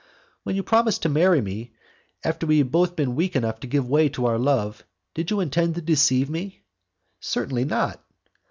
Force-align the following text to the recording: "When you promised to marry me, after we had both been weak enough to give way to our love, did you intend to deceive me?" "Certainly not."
"When 0.41 0.55
you 0.55 0.63
promised 0.63 1.03
to 1.03 1.09
marry 1.09 1.41
me, 1.41 1.75
after 2.23 2.47
we 2.47 2.57
had 2.57 2.71
both 2.71 2.95
been 2.95 3.13
weak 3.13 3.35
enough 3.35 3.59
to 3.59 3.67
give 3.67 3.87
way 3.87 4.09
to 4.09 4.25
our 4.25 4.39
love, 4.39 4.83
did 5.13 5.29
you 5.29 5.41
intend 5.41 5.75
to 5.75 5.81
deceive 5.83 6.27
me?" 6.27 6.63
"Certainly 7.19 7.65
not." 7.65 8.03